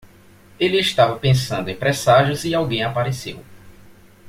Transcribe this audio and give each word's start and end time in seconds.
Ele 0.59 0.77
estava 0.79 1.19
pensando 1.19 1.69
em 1.69 1.75
presságios 1.75 2.43
e 2.43 2.55
alguém 2.55 2.83
apareceu. 2.83 3.45